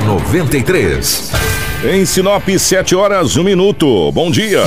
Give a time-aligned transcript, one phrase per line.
[0.00, 1.32] 93.
[1.92, 4.10] Em Sinop, 7 horas, 1 minuto.
[4.12, 4.62] Bom dia.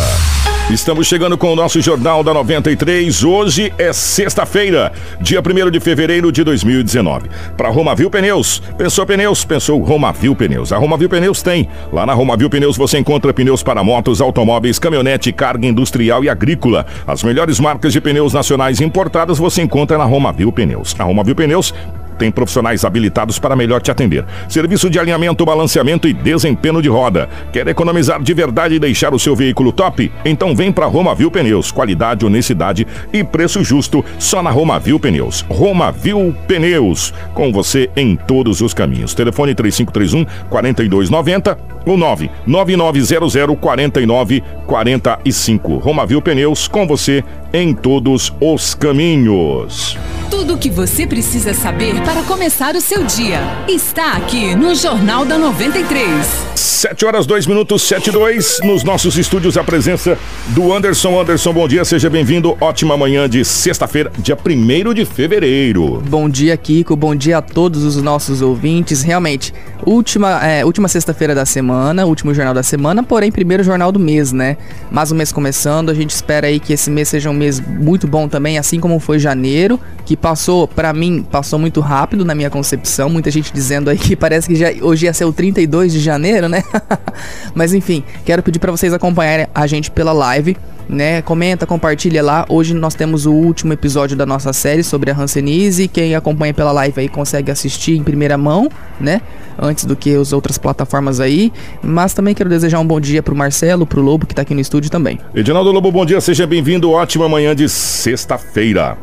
[0.71, 3.23] Estamos chegando com o nosso Jornal da 93.
[3.23, 7.27] Hoje é sexta-feira, dia 1 de fevereiro de 2019.
[7.57, 8.61] Para Romavil Pneus.
[8.77, 9.43] Pensou pneus?
[9.43, 10.71] Pensou Romavil Pneus.
[10.71, 11.67] A Romavil Pneus tem.
[11.91, 16.85] Lá na Romavil Pneus você encontra pneus para motos, automóveis, caminhonete, carga industrial e agrícola.
[17.07, 20.95] As melhores marcas de pneus nacionais importadas você encontra na Romavil Pneus.
[20.99, 21.73] A Romavil Pneus
[22.19, 24.25] tem profissionais habilitados para melhor te atender.
[24.47, 27.29] Serviço de alinhamento, balanceamento e desempenho de roda.
[27.51, 30.11] Quer economizar de verdade e deixar o seu veículo top?
[30.25, 31.71] Então vem para Romavil Pneus.
[31.71, 35.45] Qualidade, honestidade e preço justo só na Romavil Pneus.
[35.49, 37.13] Romavil Pneus.
[37.33, 39.13] Com você em todos os caminhos.
[39.13, 45.77] Telefone 3531 4290 ou 99900 4945.
[45.77, 47.23] Romavil Pneus com você
[47.53, 49.97] em todos os caminhos.
[50.29, 55.25] Tudo o que você precisa saber para começar o seu dia está aqui no Jornal
[55.25, 56.49] da 93.
[56.79, 60.17] 7 horas 2 minutos 7 e 2 nos nossos estúdios a presença
[60.49, 61.19] do Anderson.
[61.19, 62.55] Anderson, bom dia, seja bem-vindo.
[62.61, 66.01] Ótima manhã de sexta-feira, dia 1 de fevereiro.
[66.07, 66.95] Bom dia, Kiko.
[66.95, 69.01] Bom dia a todos os nossos ouvintes.
[69.01, 69.53] Realmente,
[69.85, 74.31] última, é, última sexta-feira da semana, último jornal da semana, porém, primeiro jornal do mês,
[74.31, 74.55] né?
[74.89, 78.07] Mais um mês começando, a gente espera aí que esse mês seja um mês muito
[78.07, 82.49] bom também, assim como foi janeiro, que passou, para mim, passou muito rápido na minha
[82.49, 83.09] concepção.
[83.09, 86.47] Muita gente dizendo aí que parece que já, hoje ia ser o 32 de janeiro,
[86.47, 86.63] né?
[87.55, 90.55] Mas enfim, quero pedir para vocês acompanharem a gente pela live
[90.89, 91.21] né?
[91.21, 92.45] Comenta, compartilha lá.
[92.49, 95.87] Hoje nós temos o último episódio da nossa série sobre a Hanseníase.
[95.87, 98.67] Quem acompanha pela live aí consegue assistir em primeira mão,
[98.99, 99.21] né?
[99.61, 101.53] Antes do que as outras plataformas aí.
[101.83, 104.61] Mas também quero desejar um bom dia pro Marcelo, pro Lobo, que tá aqui no
[104.61, 105.19] estúdio também.
[105.35, 106.89] Edinaldo Lobo, bom dia, seja bem-vindo.
[106.89, 108.97] Ótima manhã de sexta-feira.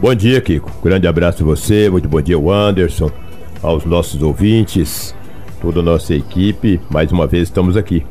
[0.00, 0.70] Bom dia, Kiko.
[0.82, 3.10] Grande abraço a você, muito bom dia, o Anderson,
[3.62, 5.14] aos nossos ouvintes,
[5.60, 6.80] toda a nossa equipe.
[6.90, 8.04] Mais uma vez estamos aqui.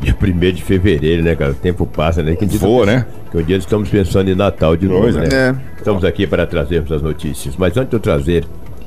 [0.00, 1.52] Dia 1 de fevereiro, né, cara?
[1.52, 2.34] O tempo passa, né?
[2.34, 3.06] Que dia Voa, né?
[3.30, 5.28] Que um dia estamos pensando em Natal de novo, Pois né?
[5.30, 5.54] é.
[5.78, 7.54] Estamos aqui para trazermos as notícias.
[7.56, 8.44] Mas antes de eu trazer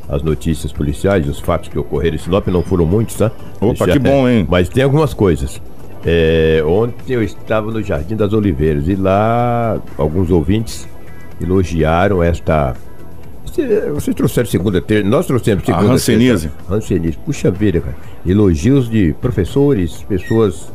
[0.10, 3.32] as notícias policiais, os fatos que ocorreram em Sinop, não foram muitos, tá?
[3.62, 4.46] Opa, Já- que bom, hein?
[4.50, 5.62] Mas tem algumas coisas.
[6.06, 10.86] É, ontem eu estava no Jardim das Oliveiras e lá alguns ouvintes
[11.42, 12.76] elogiaram esta.
[13.46, 15.08] Você- Vocês trouxeram segunda, terça.
[15.08, 15.94] Nós trouxemos A segunda.
[15.94, 16.50] hanseníase.
[16.50, 17.18] terça- Hanseníase.
[17.26, 17.96] Puxa vida, cara.
[18.26, 20.72] Elogios de professores, pessoas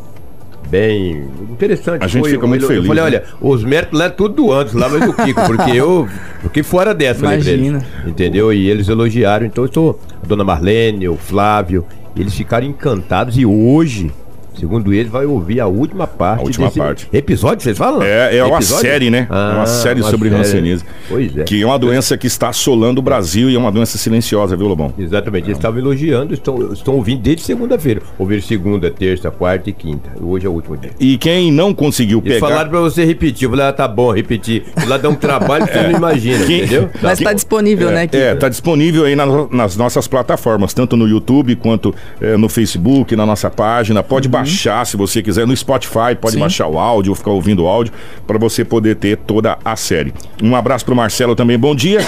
[0.71, 2.03] bem interessante.
[2.05, 3.09] A gente Foi fica muito elo- feliz, Eu falei, né?
[3.19, 6.09] olha, os méritos lá é tudo do antes, lá mas do Kiko, porque eu
[6.43, 7.67] fiquei fora dessa, falei pra eles.
[7.67, 7.87] Imagina.
[8.07, 8.53] Entendeu?
[8.53, 9.45] E eles elogiaram.
[9.47, 9.99] Então eu estou.
[10.23, 11.85] A dona Marlene, o Flávio,
[12.17, 14.13] eles ficaram encantados e hoje.
[14.61, 16.41] Segundo eles, vai ouvir a última parte.
[16.41, 17.09] A última desse parte.
[17.13, 18.03] Episódio, vocês falam?
[18.03, 18.83] É, é uma Episódio?
[18.89, 19.27] série, né?
[19.31, 20.41] é uma Ah, série uma sobre série.
[20.41, 20.85] hanseníase.
[21.09, 21.45] Pois é.
[21.45, 24.69] Que é uma doença que está assolando o Brasil e é uma doença silenciosa, viu,
[24.69, 24.93] Lobão?
[24.99, 28.03] Exatamente, eles estavam elogiando, estão, estão ouvindo desde segunda-feira.
[28.19, 30.11] Ouviram segunda, terça, quarta e quinta.
[30.21, 30.91] Hoje é o último dia.
[31.01, 32.49] E quem não conseguiu Eles pegar.
[32.49, 33.45] falaram pra você repetir.
[33.47, 34.65] Eu falei, ah, tá bom, repetir.
[34.87, 36.91] Lá dá um trabalho que você não imagina, Quem- entendeu?
[37.01, 38.23] Mas tá disponível, né, Kiko?
[38.23, 43.17] É, tá disponível aí na- nas nossas plataformas, tanto no YouTube quanto eh, no Facebook,
[43.17, 44.03] na nossa página.
[44.03, 44.50] Pode baixar
[44.85, 46.41] se você quiser, no Spotify, pode Sim.
[46.41, 47.93] baixar o áudio, ficar ouvindo o áudio,
[48.27, 50.13] para você poder ter toda a série.
[50.43, 52.01] Um abraço pro Marcelo também, bom dia.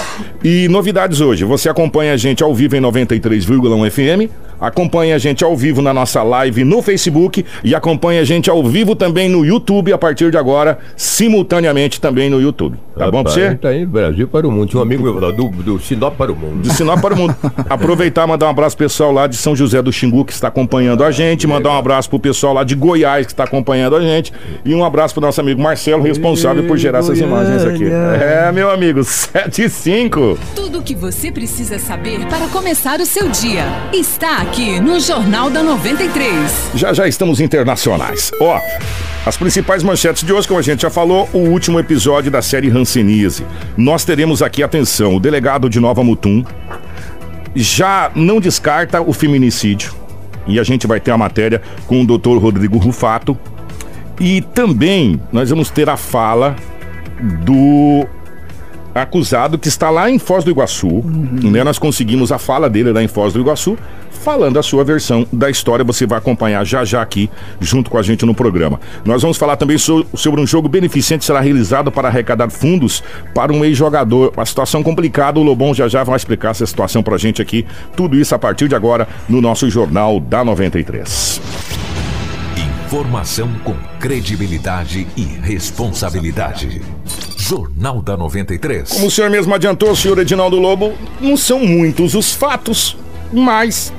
[0.42, 4.30] E novidades hoje, você acompanha a gente ao vivo em 93,1 FM,
[4.62, 8.62] acompanha a gente ao vivo na nossa live no Facebook e acompanha a gente ao
[8.62, 12.78] vivo também no YouTube a partir de agora, simultaneamente também no YouTube.
[12.96, 13.54] Tá bom pra Rapaz, você?
[13.56, 14.68] Tá indo do Brasil para o mundo.
[14.68, 16.62] Tinha um amigo meu lá, do, do Sinop para o mundo.
[16.62, 17.34] de Sinop para o mundo.
[17.68, 20.48] Aproveitar e mandar um abraço pro pessoal lá de São José do Xingu que está
[20.48, 24.00] acompanhando a gente, mandar um abraço pro pessoal lá de Goiás que está acompanhando a
[24.00, 24.32] gente
[24.64, 27.84] e um abraço pro nosso amigo Marcelo, responsável por gerar essas imagens aqui.
[27.84, 30.38] É, meu amigo, 7 e 5.
[30.54, 34.51] Tudo o que você precisa saber para começar o seu dia está aqui
[34.82, 36.72] no Jornal da 93.
[36.74, 38.30] Já já estamos internacionais.
[38.38, 38.60] Ó,
[39.24, 42.68] as principais manchetes de hoje, como a gente já falou, o último episódio da série
[42.68, 43.46] Hanseníase.
[43.78, 46.44] Nós teremos aqui, atenção, o delegado de Nova Mutum
[47.54, 49.94] já não descarta o feminicídio.
[50.46, 53.38] E a gente vai ter a matéria com o doutor Rodrigo Rufato.
[54.20, 56.54] E também nós vamos ter a fala
[57.42, 58.06] do
[58.94, 61.02] acusado que está lá em Foz do Iguaçu.
[61.04, 61.62] Né?
[61.64, 63.76] Nós conseguimos a fala dele lá em Foz do Iguaçu,
[64.10, 65.84] falando a sua versão da história.
[65.84, 67.28] Você vai acompanhar já já aqui,
[67.60, 68.80] junto com a gente no programa.
[69.04, 73.02] Nós vamos falar também so- sobre um jogo beneficente que será realizado para arrecadar fundos
[73.34, 74.32] para um ex-jogador.
[74.36, 75.40] Uma situação complicada.
[75.40, 77.66] O Lobão já já vai explicar essa situação pra gente aqui.
[77.96, 81.81] Tudo isso a partir de agora no nosso Jornal da 93.
[82.92, 86.82] Informação com credibilidade e responsabilidade.
[87.38, 88.86] Jornal da 93.
[88.90, 92.94] Como o senhor mesmo adiantou, senhor Edinaldo Lobo, não são muitos os fatos,
[93.32, 93.90] mas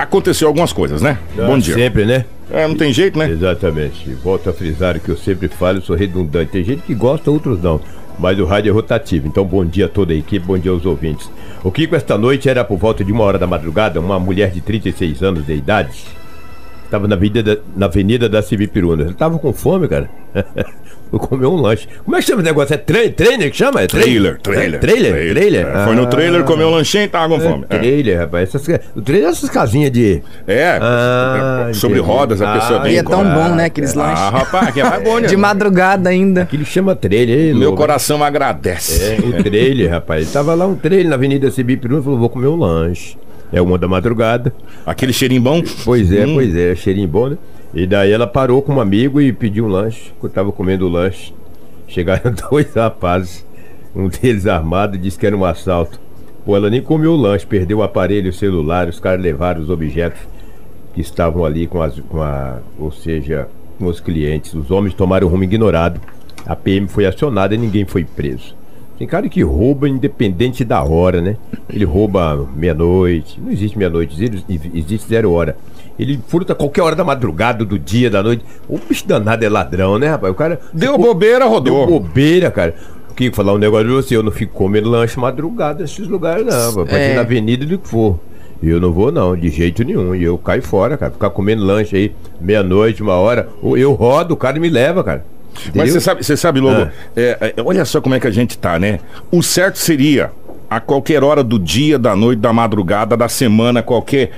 [0.00, 1.16] aconteceu algumas coisas, né?
[1.36, 1.76] Bom dia.
[1.76, 2.24] Sempre, né?
[2.50, 3.30] É, não tem jeito, né?
[3.30, 4.10] Exatamente.
[4.14, 6.50] Volto a frisar o que eu sempre falo, eu sou redundante.
[6.50, 7.80] Tem gente que gosta, outros não.
[8.18, 9.28] Mas o rádio é rotativo.
[9.28, 11.30] Então, bom dia a toda a equipe, bom dia aos ouvintes.
[11.62, 14.60] O Kiko, esta noite, era por volta de uma hora da madrugada, uma mulher de
[14.60, 16.18] 36 anos de idade.
[16.90, 19.04] Estava na avenida da, na avenida da Civipiruna.
[19.04, 20.10] Ele tava com fome, cara.
[21.08, 21.88] Foi comer um lanche.
[22.04, 22.74] Como é que chama esse negócio?
[22.74, 23.80] É tra trainer que chama?
[23.82, 24.74] É Trailer, trailer.
[24.74, 25.32] É, trailer?
[25.34, 25.66] Trailer?
[25.66, 26.44] É, foi no trailer, Ah.
[26.44, 27.64] comeu um lanchinho e tava com fome.
[27.68, 28.54] É, trailer, rapaz.
[28.54, 30.22] Essas, o trailer é essas casinhas de.
[30.46, 32.12] É, Ah, é, sobre entendi.
[32.12, 34.20] rodas, a pessoa Ah, bem E é tão bom, né, aqueles lanches.
[34.20, 35.26] Ah, rapaz, que é bom, né?
[35.26, 36.46] De madrugada ainda.
[36.46, 37.76] Que ele chama trailer, hein, Meu Lobo?
[37.78, 39.02] coração agradece.
[39.14, 40.32] É, o trailer, rapaz.
[40.32, 43.16] Tava lá um trailer na Avenida Cibipiruna e falou: vou comer um lanche.
[43.52, 44.52] É uma da madrugada.
[44.86, 45.62] Aquele cheirinho bom.
[45.84, 46.34] Pois é, Hum.
[46.34, 47.38] pois é, cheirinho bom, né?
[47.74, 50.12] E daí ela parou com um amigo e pediu um lanche.
[50.22, 51.32] Eu tava comendo o lanche.
[51.88, 53.44] Chegaram dois rapazes,
[53.94, 56.00] um deles armado, disse que era um assalto.
[56.44, 59.68] Pô, ela nem comeu o lanche, perdeu o aparelho o celular, os caras levaram os
[59.70, 60.20] objetos
[60.94, 61.98] que estavam ali com as.
[62.00, 63.48] Com a, ou seja,
[63.78, 64.54] com os clientes.
[64.54, 66.00] Os homens tomaram o rumo ignorado.
[66.46, 68.54] A PM foi acionada e ninguém foi preso.
[69.00, 71.36] Tem cara que rouba independente da hora, né?
[71.72, 73.40] Ele rouba meia-noite.
[73.40, 75.56] Não existe meia-noite, existe- existe zero hora.
[75.98, 78.44] Ele furta qualquer hora da madrugada, do dia, da noite.
[78.68, 80.30] O bicho danado é ladrão, né, rapaz?
[80.30, 80.60] O cara.
[80.74, 81.86] Deu ficou- bobeira, Deu rodou.
[81.86, 82.74] bobeira, cara.
[83.10, 84.14] O que falar um negócio de você?
[84.16, 86.74] Eu não fico comendo lanche madrugada nesses lugares, não.
[86.74, 87.08] Pode É.
[87.08, 88.20] ser na avenida do que for.
[88.62, 90.14] Eu não vou, não, de jeito nenhum.
[90.14, 91.10] E eu caio fora, cara.
[91.10, 93.48] Ficar comendo lanche aí, meia-noite, uma hora.
[93.62, 95.24] Eu rodo, o cara me leva, cara.
[95.54, 95.92] Mas Entendeu?
[95.92, 96.90] você sabe, você sabe, Lobo, Ah.
[97.16, 99.00] é, é, olha só como é que a gente tá, né?
[99.30, 100.30] O certo seria,
[100.68, 104.30] a qualquer hora do dia, da noite, da madrugada, da semana, qualquer.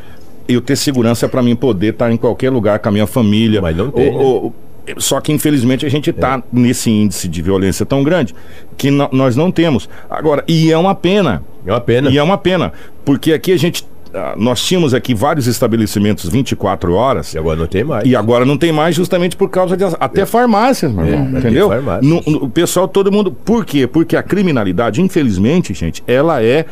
[0.49, 3.63] Eu ter segurança pra mim poder estar em qualquer lugar com a minha família.
[3.63, 4.25] Mas não tem, Ou- né?
[4.25, 4.55] ou-
[4.99, 8.35] só que infelizmente a gente tá nesse índice de violência tão grande
[8.77, 9.89] que nós não temos.
[10.11, 11.45] Agora, e é uma pena.
[11.65, 12.11] É uma pena.
[12.11, 12.73] E é uma pena,
[13.05, 13.87] porque aqui a gente.
[14.15, 17.35] Ah, Nós tínhamos aqui vários estabelecimentos 24 horas.
[17.35, 18.05] E agora não tem mais.
[18.07, 21.69] E agora não tem mais justamente por causa de até farmácias, meu irmão, É, entendeu?
[21.69, 22.07] farmácias.
[22.07, 23.33] No- no- o pessoal, todo mundo.
[23.33, 23.87] Por quê?
[23.87, 26.67] Porque a criminalidade, infelizmente, gente, ela é.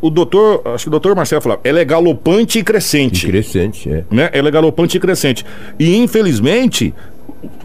[0.00, 3.26] O doutor, acho que o doutor Marcelo falava, ela é galopante e crescente.
[3.26, 4.04] E crescente, é.
[4.10, 4.30] Né?
[4.32, 5.44] Ela é galopante e crescente.
[5.78, 6.94] E infelizmente,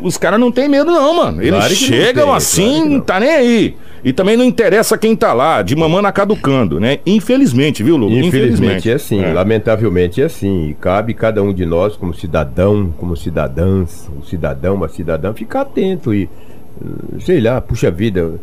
[0.01, 1.41] os caras não têm medo, não, mano.
[1.41, 2.99] Eles Claro chegam tem, assim, claro não.
[3.01, 3.75] tá nem aí.
[4.03, 6.99] E também não interessa quem tá lá, de mamana caducando, né?
[7.05, 8.09] Infelizmente, viu, Lu?
[8.09, 9.33] Infelizmente é assim, É.
[9.33, 10.69] lamentavelmente é assim.
[10.69, 15.61] E cabe cada um de nós, como cidadão, como cidadãs, um cidadão, uma cidadã, ficar
[15.61, 16.29] atento e,
[17.19, 18.35] sei lá, puxa vida,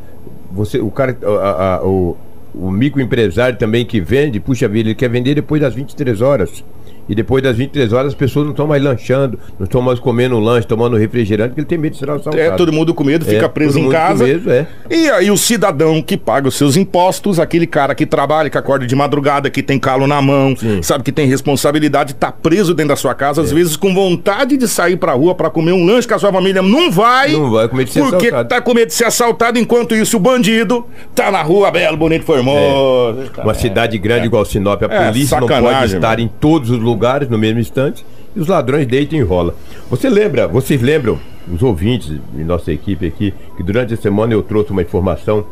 [0.52, 2.16] você, o cara, a- a- o,
[2.54, 6.62] o microempresário também que vende, puxa vida, ele quer vender depois das 23 horas.
[7.08, 10.38] E depois das 23 horas as pessoas não estão mais lanchando, não estão mais comendo
[10.40, 12.38] lanche, tomando refrigerante, porque ele tem medo de ser assaltado.
[12.38, 14.24] É, todo mundo com medo, fica É, preso todo em casa.
[14.24, 14.66] medo, é.
[14.90, 18.86] E aí o cidadão que paga os seus impostos, aquele cara que trabalha, que acorda
[18.86, 20.82] de madrugada, que tem calo na mão, Sim.
[20.82, 23.44] sabe que tem responsabilidade, tá preso dentro da sua casa, É.
[23.44, 26.32] às vezes com vontade de sair pra rua pra comer um lanche com a sua
[26.32, 27.30] família, não vai.
[27.32, 28.48] Não vai, com medo de ser Porque assaltado.
[28.48, 30.84] tá com medo de ser assaltado, enquanto isso o bandido
[31.14, 33.30] tá na rua, belo, bonito, formoso.
[33.44, 36.95] Uma cidade grande igual Sinop, a É, polícia não pode estar em todos os lugares
[37.28, 39.54] no mesmo instante e os ladrões deitam e enrolam.
[39.90, 41.18] Você lembra, vocês lembram,
[41.52, 45.46] os ouvintes e nossa equipe aqui, que durante a semana eu trouxe uma informação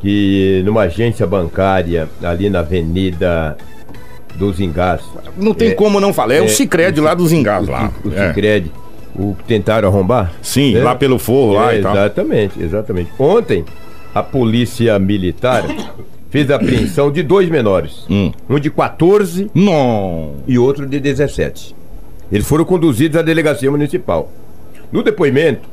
[0.00, 3.56] que numa agência bancária ali na Avenida
[4.34, 5.00] dos Engás,
[5.36, 6.34] Não tem É, como não falar.
[6.34, 7.90] É, o é, Cicred lá dos Engás lá.
[8.04, 8.28] o É.
[8.28, 8.70] Sicredi,
[9.14, 10.32] o que tentaram arrombar?
[10.42, 10.82] Sim, É.
[10.82, 11.92] lá pelo forro lá É, e tal.
[11.96, 13.10] Exatamente, exatamente.
[13.18, 13.64] Ontem,
[14.14, 15.64] a polícia militar
[16.36, 18.04] fez a apreensão de dois menores.
[18.10, 18.30] Hum.
[18.50, 20.34] Um de 14 Não.
[20.46, 21.74] e outro de 17.
[22.30, 24.30] Eles foram conduzidos à delegacia municipal.
[24.92, 25.66] No depoimento,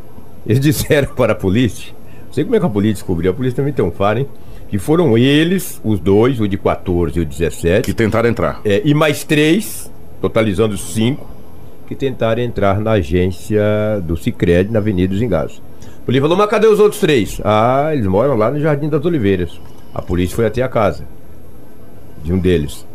[0.47, 1.91] eles disseram para a polícia,
[2.27, 4.27] não sei como é que a polícia descobriu, a polícia também tem um faro, hein?
[4.69, 8.61] Que foram eles, os dois, o de 14 e o 17, Que tentaram entrar.
[8.63, 9.91] é, e mais três,
[10.21, 11.27] totalizando cinco,
[11.89, 13.61] que tentaram entrar na agência
[14.01, 15.61] do Cicred, na Avenida dos Engados.
[16.01, 17.41] A polícia falou, mas cadê os outros três?
[17.43, 19.59] Ah, eles moram lá no Jardim das Oliveiras.
[19.93, 21.05] A polícia foi até a casa
[22.23, 22.85] de um deles.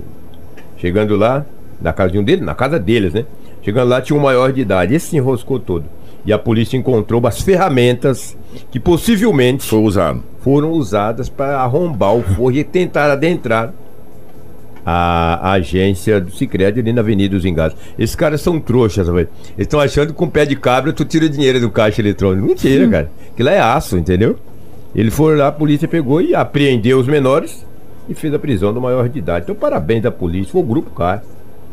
[0.78, 1.45] Chegando lá,
[1.81, 3.25] na casa de um deles, na casa deles, né?
[3.62, 4.95] Chegando lá, tinha um maior de idade.
[4.95, 5.85] Esse se enroscou todo.
[6.25, 8.37] E a polícia encontrou as ferramentas
[8.71, 10.23] que possivelmente Foi usado.
[10.40, 13.73] foram usadas para arrombar o forro e tentar adentrar
[14.85, 17.76] a, a agência do Sicredi ali na Avenida dos Engados.
[17.99, 19.28] Esses caras são trouxas, velho.
[19.50, 22.47] Eles estão achando que com pé de cabra tu tira dinheiro do caixa eletrônico.
[22.47, 23.11] Mentira, cara.
[23.33, 24.37] Aquilo é aço, entendeu?
[24.95, 27.66] Ele foi lá, a polícia pegou e apreendeu os menores
[28.09, 29.45] e fez a prisão do maior de idade.
[29.45, 31.23] Então, parabéns da polícia, foi o Grupo CAR.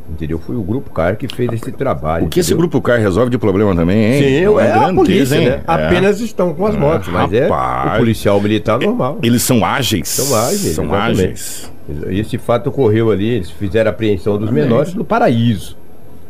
[0.08, 0.38] Entendeu?
[0.38, 2.26] Foi o Grupo CAR que fez esse trabalho.
[2.26, 2.68] O que esse entendeu?
[2.70, 4.22] grupo CAR resolve de problema também, hein?
[4.42, 5.50] Sim, Uma é a grandeza, polícia, hein?
[5.50, 5.56] né?
[5.56, 5.62] É.
[5.66, 7.94] Apenas estão com as motos, mas é rapaz.
[7.96, 9.18] o policial militar normal.
[9.24, 10.08] Eles são ágeis.
[10.08, 11.22] São ágeis, São exatamente.
[11.24, 11.72] ágeis.
[12.10, 15.76] Esse fato ocorreu ali, eles fizeram a apreensão dos menores no Paraíso.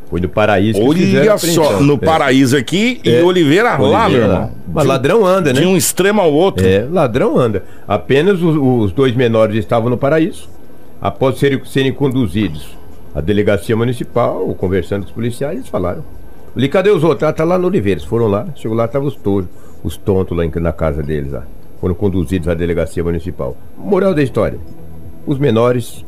[0.09, 1.97] Foi no Paraíso Olha só, no É.
[1.97, 3.23] paraíso aqui e É.
[3.23, 4.51] Oliveira, lá, meu Oliveira irmão.
[4.71, 5.61] Mas ladrão anda, né?
[5.61, 6.65] De um extremo ao outro.
[6.65, 7.63] É, ladrão anda.
[7.87, 10.47] Apenas os, os dois menores estavam no paraíso.
[11.01, 12.77] Após serem, serem conduzidos
[13.13, 16.03] à delegacia municipal, conversando com os policiais, eles falaram.
[16.55, 17.27] Ali, cadê os outros?
[17.27, 17.99] Ah, tá lá no Oliveira.
[17.99, 19.49] Eles foram lá, chegou lá, estavam os tojos,
[19.83, 21.31] os tontos lá em- na casa deles.
[21.31, 21.43] Lá.
[21.81, 23.57] Foram conduzidos à delegacia municipal.
[23.77, 24.57] Moral da história:
[25.25, 26.05] os menores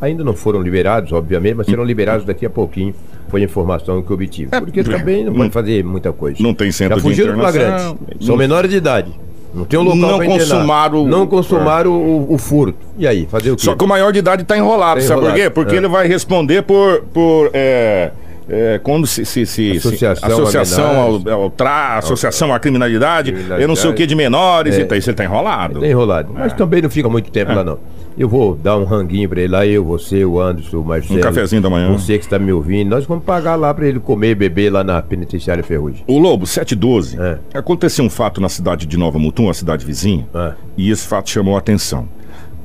[0.00, 2.94] ainda não foram liberados, obviamente, mas serão liberados daqui a pouquinho.
[3.28, 4.50] Foi a informação que eu obtive.
[4.60, 6.40] Porque também não pode fazer muita coisa.
[6.40, 7.96] Não tem centro Já de fugiram internação.
[7.96, 8.24] flagrante.
[8.24, 9.12] São menores de idade.
[9.52, 12.78] Não tem um local Não consumaram o- Não consumaram o, o furto.
[12.98, 13.62] E aí, fazer o quê?
[13.64, 15.50] Só que o maior de idade tá enrolado, Tá sabe por enrolado, quê?
[15.50, 15.78] Porque é.
[15.78, 17.02] ele vai responder por.
[17.12, 18.10] por é,
[18.48, 20.84] é, quando se, se, se- se- Associação associação
[21.28, 23.62] a ao, ao tra, associação à criminalidade, Criminalidade.
[23.62, 24.80] eu não sei o que de menores, É.
[24.80, 25.80] e tá, isso ele tá enrolado.
[25.80, 26.32] Tá enrolado.
[26.32, 27.78] Mas também não fica muito tempo lá, não.
[28.18, 31.18] Eu vou dar um ranguinho pra ele lá, eu, você, o Anderson, o Marcelo.
[31.18, 31.92] Um cafezinho da manhã.
[31.92, 32.88] Você que está me ouvindo.
[32.88, 36.02] Nós vamos pagar lá pra ele comer e beber lá na penitenciária Ferrugem.
[36.06, 37.38] O Lobo, 712, É.
[37.52, 40.52] aconteceu um fato na cidade de Nova Mutum, a cidade vizinha, É.
[40.78, 42.08] e esse fato chamou a atenção.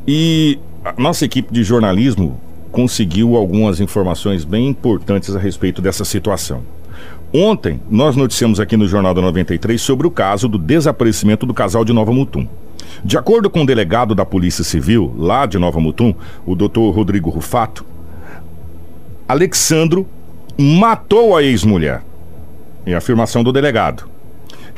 [0.07, 2.39] E a nossa equipe de jornalismo
[2.71, 6.61] conseguiu algumas informações bem importantes a respeito dessa situação.
[7.33, 11.85] Ontem, nós noticiamos aqui no Jornal da 93 sobre o caso do desaparecimento do casal
[11.85, 12.47] de Nova Mutum.
[13.05, 16.13] De acordo com o delegado da Polícia Civil, lá de Nova Mutum,
[16.45, 17.85] o doutor Rodrigo Rufato,
[19.27, 20.05] Alexandro
[20.57, 22.03] matou a ex-mulher.
[22.85, 24.05] Em afirmação do delegado.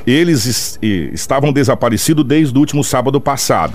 [0.05, 3.73] Eles es- estavam desaparecidos desde o último sábado passado.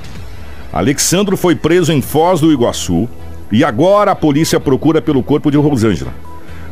[0.73, 3.09] Alexandro foi preso em Foz do Iguaçu
[3.51, 6.13] e agora a polícia procura pelo corpo de Rosângela.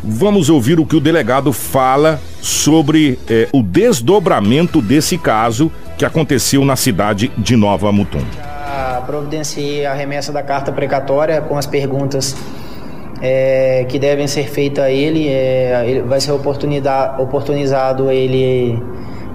[0.03, 6.65] Vamos ouvir o que o delegado fala sobre eh, o desdobramento desse caso que aconteceu
[6.65, 8.21] na cidade de Nova Mutum.
[8.35, 12.37] Já providenciei a remessa da carta precatória com as perguntas
[13.21, 15.29] é, que devem ser feitas a ele.
[15.29, 18.81] É, ele vai ser oportunida- oportunizado ele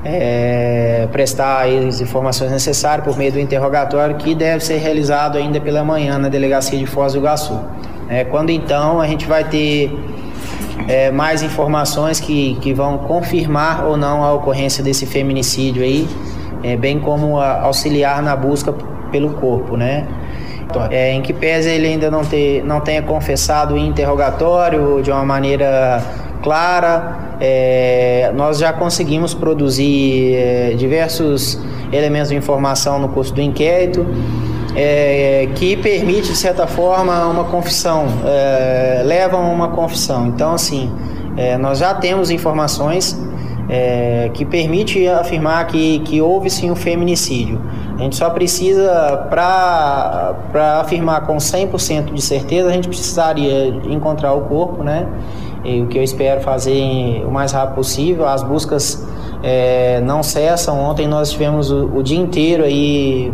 [0.04, 5.84] é, prestar as informações necessárias por meio do interrogatório que deve ser realizado ainda pela
[5.84, 7.60] manhã na delegacia de Foz do Iguaçu.
[8.10, 9.92] É, quando então a gente vai ter
[10.88, 16.08] é, mais informações que, que vão confirmar ou não a ocorrência desse feminicídio aí,
[16.64, 18.74] é, bem como a- auxiliar na busca
[19.12, 20.08] pelo corpo, né?
[20.90, 25.26] É, em que pese ele ainda não, ter, não tenha confessado em interrogatório de uma
[25.26, 26.02] maneira
[26.42, 31.60] clara, é, nós já conseguimos produzir é, diversos
[31.92, 34.06] elementos de informação no curso do inquérito
[34.76, 40.28] é, que permite, de certa forma, uma confissão, é, levam a uma confissão.
[40.28, 40.92] Então, assim,
[41.36, 43.20] é, nós já temos informações
[43.68, 47.62] é, que permite afirmar que, que houve sim um feminicídio.
[47.98, 54.42] A gente só precisa, para afirmar com 100% de certeza, a gente precisaria encontrar o
[54.42, 55.08] corpo, né?
[55.64, 58.28] E o que eu espero fazer o mais rápido possível.
[58.28, 59.08] As buscas
[59.44, 60.80] é, não cessam.
[60.80, 63.32] Ontem nós tivemos o, o dia inteiro aí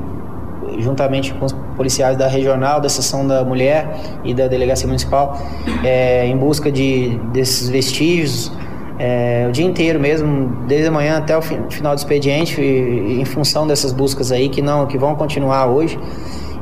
[0.80, 5.38] juntamente com os policiais da regional, da seção da mulher e da delegacia municipal,
[5.84, 8.52] é, em busca de desses vestígios,
[9.00, 13.24] é, o dia inteiro mesmo, desde a manhã até o fi- final do expediente, em
[13.26, 15.98] função dessas buscas aí que não, que vão continuar hoje.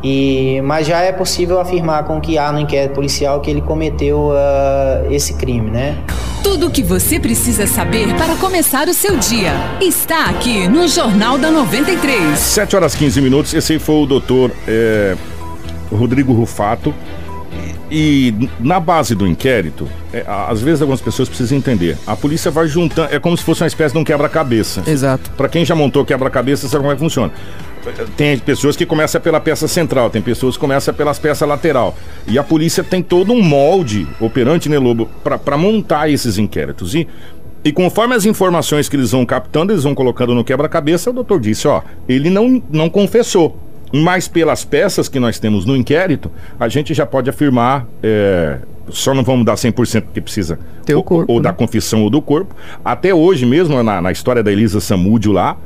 [0.07, 4.33] E, mas já é possível afirmar com que há no inquérito policial que ele cometeu
[4.33, 5.97] ah, esse crime, né?
[6.43, 11.39] Tudo o que você precisa saber para começar o seu dia está aqui no Jornal
[11.39, 12.37] da 93.
[12.37, 13.51] 7 horas 15 minutos.
[13.55, 15.17] Esse aí foi o doutor é,
[15.91, 16.93] Rodrigo Rufato.
[17.89, 21.97] E, e na base do inquérito, é, às vezes algumas pessoas precisam entender.
[22.05, 24.83] A polícia vai juntando, é como se fosse uma espécie de um quebra-cabeça.
[24.85, 25.31] Exato.
[25.31, 27.33] Para quem já montou quebra-cabeça, sabe como é que funciona.
[28.15, 31.95] Tem pessoas que começam pela peça central, tem pessoas que começam pelas peças lateral.
[32.27, 36.95] E a polícia tem todo um molde operante, né, Lobo, para montar esses inquéritos.
[36.95, 37.07] E,
[37.63, 41.39] e conforme as informações que eles vão captando, eles vão colocando no quebra-cabeça, o doutor
[41.39, 43.59] disse, ó, ele não, não confessou.
[43.93, 48.57] Mas pelas peças que nós temos no inquérito, a gente já pode afirmar é,
[48.89, 51.43] só não vamos dar 100% porque precisa Ter o ou, corpo, ou né?
[51.43, 52.55] da confissão ou do corpo.
[52.83, 55.57] Até hoje mesmo, na, na história da Elisa Samúdio lá,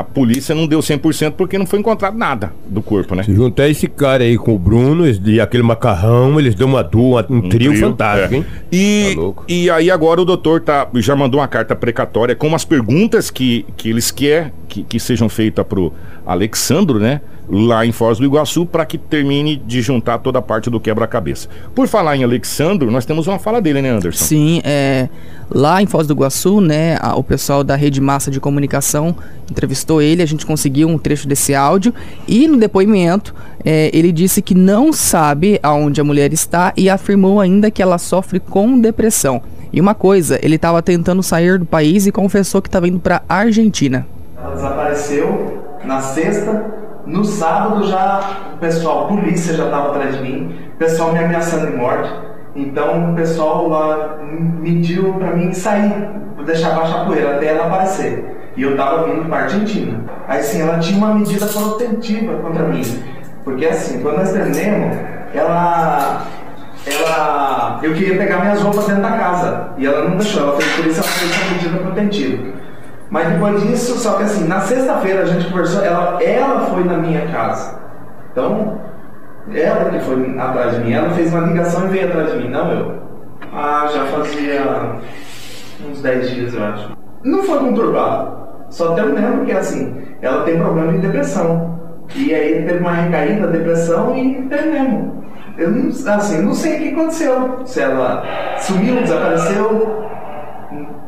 [0.00, 3.22] a polícia não deu 100% porque não foi encontrado nada do corpo, né?
[3.22, 7.26] Se juntar esse cara aí com o Bruno e aquele macarrão, eles dão uma dupla,
[7.28, 8.36] um, trio, trio, fantástico, é.
[8.38, 8.46] hein?
[8.72, 12.64] E, Tá e aí agora o doutor tá, já mandou uma carta precatória com umas
[12.64, 15.92] perguntas que, que eles querem que, que sejam feitas pro
[16.26, 17.20] Alexandro, né?
[17.48, 21.48] Lá em Foz do Iguaçu, para que termine de juntar toda a parte do quebra-cabeça.
[21.74, 24.24] Por falar em Alexandro, nós temos uma fala dele, né, Anderson?
[24.24, 25.08] Sim, é,
[25.54, 29.14] lá em Foz do Iguaçu, né, a- o pessoal da Rede Massa de Comunicação
[29.50, 31.94] entrevistou ele, a gente conseguiu um trecho desse áudio
[32.26, 33.34] e no depoimento
[33.64, 37.96] é, ele disse que não sabe aonde a mulher está e afirmou ainda que ela
[37.96, 39.40] sofre com depressão.
[39.72, 43.22] E uma coisa, ele estava tentando sair do país e confessou que estava indo para
[43.28, 44.06] Argentina.
[44.36, 46.64] Ela desapareceu na sexta.
[47.06, 51.18] No sábado já o pessoal, a polícia já estava atrás de mim, o pessoal me
[51.18, 52.08] ameaçando de morte.
[52.54, 54.18] Então o pessoal lá
[54.60, 56.08] mediu para mim sair,
[56.46, 58.52] deixar baixar a poeira até ela aparecer.
[58.56, 60.00] E eu tava vindo para Argentina.
[60.28, 62.82] Aí sim, ela tinha uma medida protetiva contra mim.
[63.42, 64.96] Porque assim, quando nós terminamos,
[65.34, 66.26] ela
[66.86, 70.76] ela eu queria pegar minhas roupas dentro da casa e ela não deixou, ela fez
[70.76, 72.54] por isso ela fez essa medida protetiva.
[73.10, 76.94] Mas depois disso, só que assim, na sexta-feira a gente conversou, ela, ela foi na
[76.94, 77.78] minha casa.
[78.32, 78.78] Então,
[79.52, 82.48] ela que foi atrás de mim, ela fez uma ligação e veio atrás de mim,
[82.48, 82.94] não eu.
[83.52, 84.62] Ah, já fazia
[85.88, 86.96] uns 10 dias, eu acho.
[87.22, 88.44] Não foi conturbado.
[88.70, 91.78] Só terminando que assim, ela tem problema de depressão.
[92.14, 95.24] E aí teve uma recaída, depressão e terminamos.
[95.56, 97.60] Eu não, assim, não sei o que aconteceu.
[97.64, 98.24] Se ela
[98.58, 100.03] sumiu, desapareceu,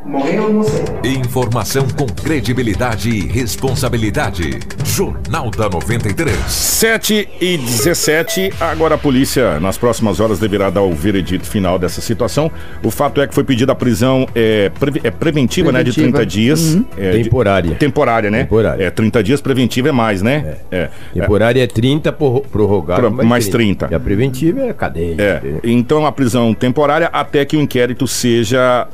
[0.07, 0.85] morreu, não sei.
[1.13, 4.59] Informação com credibilidade e responsabilidade.
[4.85, 6.37] Jornal da 93.
[6.49, 12.01] 7 e 17, agora a polícia, nas próximas horas, deverá dar o veredito final dessa
[12.01, 12.51] situação.
[12.83, 15.83] O fato é que foi pedida a prisão é, pre- é preventiva, né?
[15.83, 16.19] De Preventiva.
[16.19, 16.79] 30 dias.
[16.97, 17.75] É, de- Temporária.
[17.75, 18.43] temporária, né?
[18.45, 18.85] Temporária.
[18.85, 20.57] É, 30 dias preventiva é mais, né?
[20.71, 20.89] É.
[21.13, 23.89] Temporária é 30, por, prorrogado Pro- mais 30.
[23.91, 25.15] E a preventiva é cadeia.
[25.19, 28.87] É, então a prisão temporária até que o inquérito seja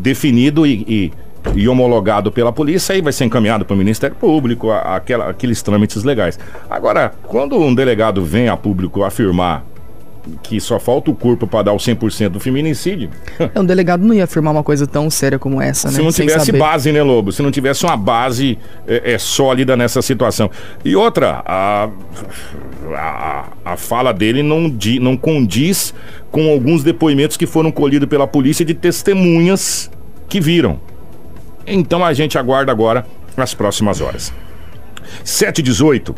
[0.00, 1.12] definido e, e-
[1.54, 5.62] e homologado pela polícia e vai ser encaminhado para o Ministério Público, a- aquela- aqueles
[5.62, 6.38] trâmites legais.
[6.68, 9.64] Agora, quando um delegado vem a público afirmar
[10.42, 13.08] que só falta o corpo para dar o 100% do feminicídio,
[13.54, 15.94] É, um delegado não ia afirmar uma coisa tão séria como essa, né?
[15.94, 16.58] se não Sem tivesse saber.
[16.58, 17.32] base, né, Lobo?
[17.32, 20.50] Se não tivesse uma base é, é, sólida nessa situação.
[20.84, 21.88] E outra, a,
[22.94, 25.94] a, a fala dele não, di, não condiz
[26.30, 29.90] com alguns depoimentos que foram colhidos pela polícia de testemunhas
[30.28, 30.78] que viram.
[31.66, 34.32] Então a gente aguarda agora as próximas horas.
[35.24, 36.14] 7h18.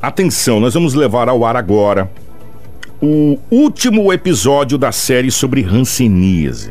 [0.00, 2.10] Atenção, nós vamos levar ao ar agora
[3.02, 6.70] o último episódio da série sobre Hanseníase.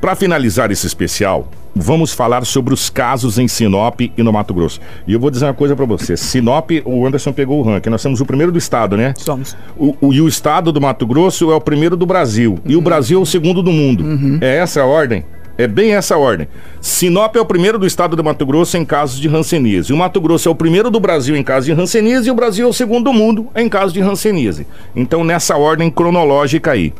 [0.00, 4.80] Para finalizar esse especial, vamos falar sobre os casos em Sinop e no Mato Grosso.
[5.06, 7.88] E eu vou dizer uma coisa para você: Sinop, o Anderson pegou o ranking.
[7.90, 9.14] Nós somos o primeiro do estado, né?
[9.16, 9.56] Somos.
[9.76, 12.58] O, o- e o estado do Mato Grosso é o primeiro do Brasil.
[12.66, 14.04] E o Brasil é o segundo do mundo.
[14.42, 15.24] É essa a ordem?
[15.56, 16.48] É bem essa ordem.
[16.80, 19.92] Sinop é o primeiro do estado do Mato Grosso em casos de hanseníase.
[19.92, 22.66] O Mato Grosso é o primeiro do Brasil em casos de hanseníase e o Brasil
[22.66, 24.66] é o segundo do mundo em casos de hanseníase.
[24.96, 26.92] Então, nessa ordem cronológica aí.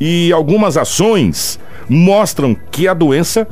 [0.00, 3.46] E algumas ações mostram que a doença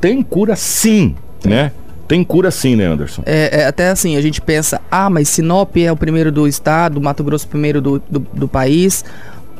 [0.00, 1.72] tem cura sim, né?
[2.06, 3.22] Tem cura sim, né, Anderson?
[3.26, 7.00] É, é, até assim, a gente pensa, ah, mas Sinop é o primeiro do estado,
[7.00, 9.04] Mato Grosso o primeiro do, do, do país.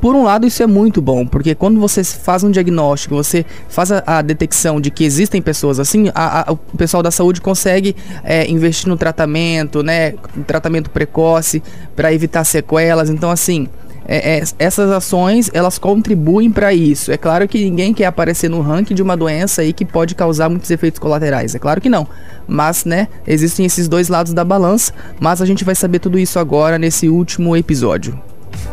[0.00, 3.90] Por um lado, isso é muito bom, porque quando você faz um diagnóstico, você faz
[3.90, 7.96] a, a detecção de que existem pessoas assim, a- a- o pessoal da saúde consegue
[8.22, 10.14] é, investir no tratamento, né?
[10.46, 11.62] Tratamento precoce
[11.96, 13.10] para evitar sequelas.
[13.10, 13.68] Então, assim,
[14.06, 17.10] é, é, essas ações elas contribuem para isso.
[17.12, 20.48] É claro que ninguém quer aparecer no ranking de uma doença aí que pode causar
[20.48, 21.54] muitos efeitos colaterais.
[21.54, 22.06] É claro que não.
[22.46, 24.92] Mas, né, existem esses dois lados da balança.
[25.20, 28.18] Mas a gente vai saber tudo isso agora nesse último episódio.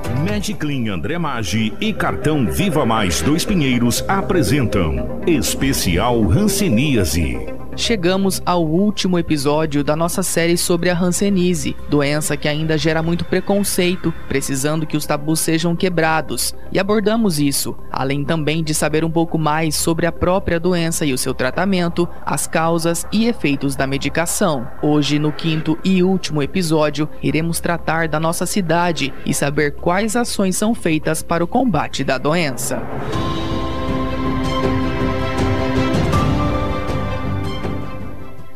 [0.09, 7.54] Magiclean André Maggi e Cartão Viva Mais Dois Pinheiros apresentam Especial Hanseníase.
[7.77, 13.25] Chegamos ao último episódio da nossa série sobre a Hanseníase, doença que ainda gera muito
[13.25, 16.55] preconceito, precisando que os tabus sejam quebrados.
[16.71, 21.11] E abordamos isso, além também de saber um pouco mais sobre a própria doença e
[21.11, 24.65] o seu tratamento, as causas e efeitos da medicação.
[24.81, 30.55] Hoje, no quinto e último episódio, iremos tratar da nossa cidade e saber quais ações
[30.55, 32.81] são feitas para o combate da doença.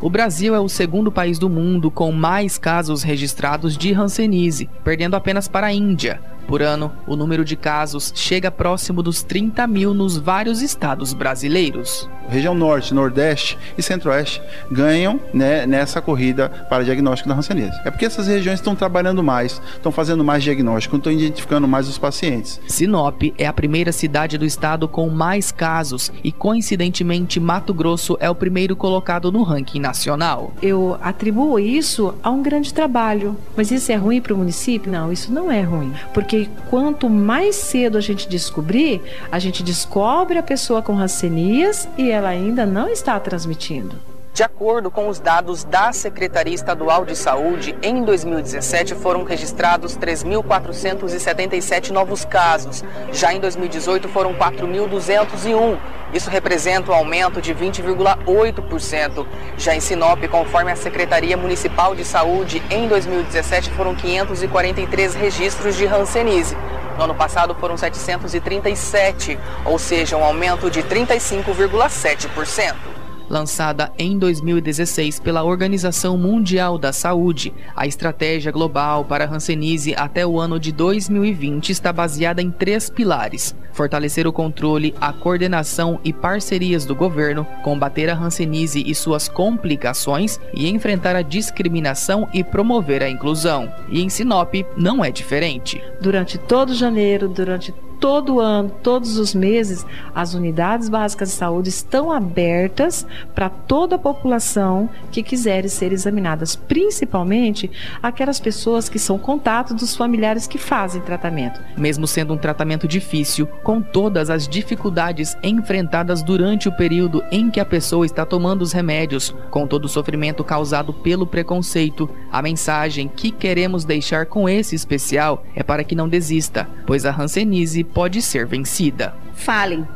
[0.01, 5.15] O Brasil é o segundo país do mundo com mais casos registrados de Hanseníase, perdendo
[5.15, 6.21] apenas para a Índia.
[6.49, 12.09] Por ano, o número de casos chega próximo dos 30 mil nos vários estados brasileiros.
[12.27, 17.79] Região Norte, Nordeste e Centro-Oeste ganham né, nessa corrida para diagnóstico da hanseníase.
[17.85, 21.97] É porque essas regiões estão trabalhando mais, estão fazendo mais diagnóstico, estão identificando mais os
[21.99, 22.59] pacientes.
[22.67, 28.29] Sinop é a primeira cidade do estado com mais casos e, coincidentemente, Mato Grosso é
[28.29, 30.51] o primeiro colocado no ranking nacional.
[30.61, 33.35] Eu atribuo isso a um grande trabalho.
[33.55, 34.91] Mas isso é ruim para o município?
[34.91, 35.93] Não, isso não é ruim.
[36.13, 36.38] Porque
[36.69, 42.29] quanto mais cedo a gente descobrir, a gente descobre a pessoa com rancenias e ela
[42.29, 44.08] ainda não está transmitindo.
[44.39, 51.89] De acordo com os dados da Secretaria Estadual de Saúde, em 2017 foram registrados 3.477
[51.89, 52.81] novos casos.
[53.11, 55.77] Já em 2018 foram 4.201.
[56.13, 59.27] Isso representa um aumento de 20,8%.
[59.57, 65.85] Já em Sinop, conforme a Secretaria Municipal de Saúde, em 2017 foram 543 registros de
[65.85, 66.55] Hanseníase.
[66.97, 72.98] No ano passado foram 737, ou seja, um aumento de 35,7%
[73.29, 77.53] lançada em 2016 pela Organização Mundial da Saúde.
[77.75, 83.55] A estratégia global para Hanseníase até o ano de 2020 está baseada em três pilares:
[83.71, 90.39] fortalecer o controle, a coordenação e parcerias do governo, combater a Hanseníase e suas complicações
[90.53, 93.71] e enfrentar a discriminação e promover a inclusão.
[93.89, 95.81] E em Sinop não é diferente.
[96.01, 99.85] Durante todo janeiro, durante todo ano, todos os meses,
[100.15, 106.55] as unidades básicas de saúde estão abertas para toda a população que quiser ser examinadas,
[106.55, 107.69] principalmente
[108.01, 111.59] aquelas pessoas que são contato dos familiares que fazem tratamento.
[111.77, 117.59] Mesmo sendo um tratamento difícil, com todas as dificuldades enfrentadas durante o período em que
[117.59, 123.07] a pessoa está tomando os remédios, com todo o sofrimento causado pelo preconceito, a mensagem
[123.07, 128.21] que queremos deixar com esse especial é para que não desista, pois a Hanseníase pode
[128.21, 129.13] ser vencida.
[129.33, 129.87] Falem,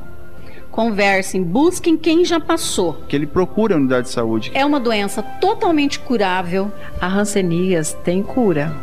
[0.71, 2.93] conversem, busquem quem já passou.
[3.08, 4.51] Que ele procure a unidade de saúde.
[4.53, 6.71] É uma doença totalmente curável.
[6.99, 8.73] A Hanseníase tem cura.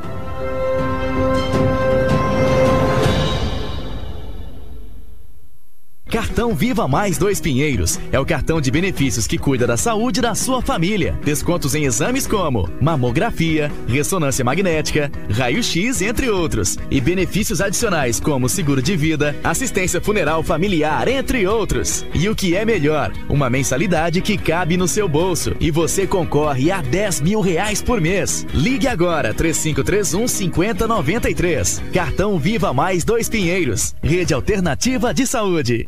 [6.11, 10.35] Cartão Viva Mais Dois Pinheiros é o cartão de benefícios que cuida da saúde da
[10.35, 11.17] sua família.
[11.25, 16.77] Descontos em exames como mamografia, ressonância magnética, raio-x, entre outros.
[16.91, 22.05] E benefícios adicionais como seguro de vida, assistência funeral familiar, entre outros.
[22.13, 26.73] E o que é melhor, uma mensalidade que cabe no seu bolso e você concorre
[26.73, 28.45] a 10 mil reais por mês.
[28.53, 31.83] Ligue agora, 3531 5093.
[31.93, 33.95] Cartão Viva Mais Dois Pinheiros.
[34.03, 35.87] Rede Alternativa de Saúde.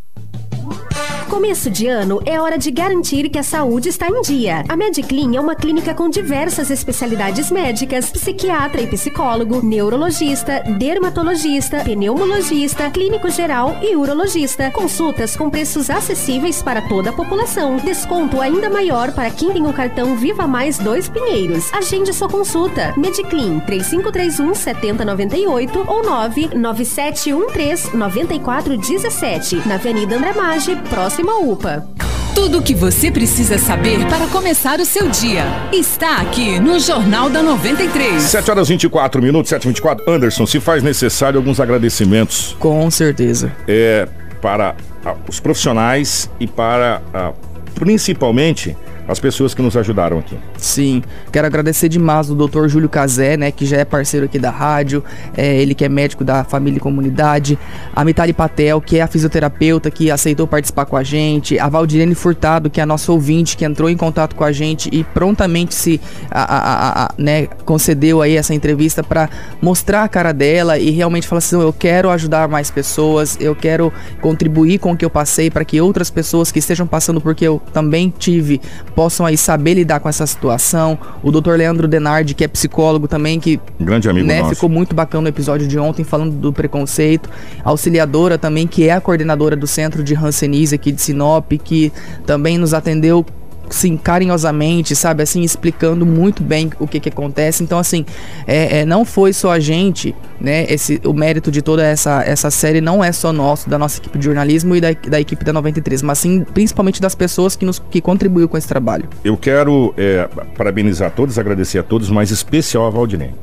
[1.33, 4.63] Começo de ano é hora de garantir que a saúde está em dia.
[4.69, 12.91] A Mediclin é uma clínica com diversas especialidades médicas, psiquiatra e psicólogo, neurologista, dermatologista, pneumologista,
[12.91, 14.71] clínico geral e urologista.
[14.73, 17.79] Consultas com preços acessíveis para toda a população.
[17.79, 21.73] Desconto ainda maior para quem tem o cartão Viva Mais Dois Pinheiros.
[21.73, 22.93] Agende sua consulta.
[22.95, 31.87] Mediclin 3531 7098 ou 99713 9417 na Avenida André Maggi, próximo à UPA.
[32.35, 37.29] Tudo o que você precisa saber para começar o seu dia está aqui no Jornal
[37.29, 38.23] da 93.
[38.23, 42.57] 7 horas 24 minutos, 7 e 24 Anderson, se faz necessário alguns agradecimentos.
[42.59, 43.53] Com certeza.
[43.69, 44.09] É,
[44.41, 47.33] para ah, os profissionais e para, ah,
[47.75, 48.77] principalmente,
[49.13, 50.37] as pessoas que nos ajudaram aqui.
[50.57, 52.67] Sim, quero agradecer demais o Dr.
[52.67, 55.05] Júlio Cazé, né, que já é parceiro aqui da rádio,
[55.37, 57.59] é, ele que é médico da família e comunidade,
[57.95, 62.15] a Mitali Patel, que é a fisioterapeuta que aceitou participar com a gente, a Valdirene
[62.15, 65.75] Furtado, que é a nossa ouvinte, que entrou em contato com a gente e prontamente
[65.75, 69.29] se a, a, a, né, concedeu aí essa entrevista para
[69.61, 73.93] mostrar a cara dela e realmente falar assim, eu quero ajudar mais pessoas, eu quero
[74.21, 77.61] contribuir com o que eu passei para que outras pessoas que estejam passando porque eu
[77.73, 78.61] também tive
[79.03, 80.97] possam aí saber lidar com essa situação.
[81.25, 81.55] O Dr.
[81.55, 84.55] Leandro Denardi, que é psicólogo também, que grande amigo né, nosso.
[84.55, 87.29] ficou muito bacana no episódio de ontem falando do preconceito.
[87.65, 91.93] A auxiliadora também, que é a coordenadora do Centro de Hanseníase aqui de Sinop, que
[92.25, 93.27] também nos atendeu
[93.73, 97.63] sim, carinhosamente, sabe, assim, explicando muito bem o que que acontece.
[97.63, 98.05] Então, assim,
[98.47, 102.51] é, é, não foi só a gente, né, esse, o mérito de toda essa, essa
[102.51, 105.53] série não é só nosso, da nossa equipe de jornalismo e da, da equipe da
[105.53, 109.09] 93, mas sim, principalmente das pessoas que, nos, que contribuiu com esse trabalho.
[109.25, 113.35] Eu quero é, parabenizar todos, agradecer a todos, mas especial a Valdirene.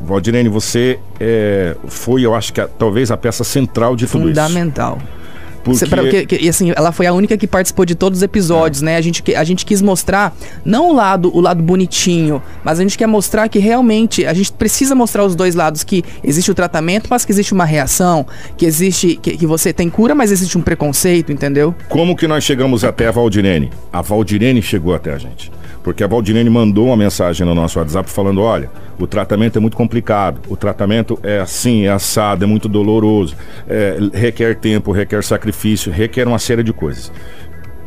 [0.00, 4.98] Valdirene, você é, foi, eu acho que a, talvez a peça central de tudo Fundamental.
[4.98, 5.21] isso.
[5.62, 8.22] Porque- Pra- porque- que- e assim, ela foi a única que participou de todos os
[8.22, 8.96] episódios, né?
[8.96, 12.96] A gente, a gente quis mostrar não o lado, o lado bonitinho, mas a gente
[12.98, 17.06] quer mostrar que realmente a gente precisa mostrar os dois lados que existe o tratamento,
[17.10, 20.62] mas que existe uma reação, que existe que, que você tem cura, mas existe um
[20.62, 21.74] preconceito, entendeu?
[21.88, 23.70] Como que nós chegamos até a Valdirene?
[23.92, 25.50] A Valdirene chegou até a gente.
[25.82, 29.76] Porque a Valdirene mandou uma mensagem no nosso WhatsApp falando: olha, o tratamento é muito
[29.76, 33.36] complicado, o tratamento é assim, é assado, é muito doloroso,
[33.68, 37.10] é, requer tempo, requer sacrifício, requer uma série de coisas.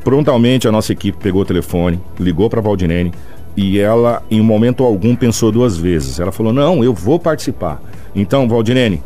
[0.03, 3.11] Prontamente a nossa equipe pegou o telefone, ligou para a Valdinene
[3.57, 6.19] e ela, em momento algum, pensou duas vezes.
[6.19, 7.81] Ela falou: Não, eu vou participar.
[8.13, 9.01] Então, Valdinene,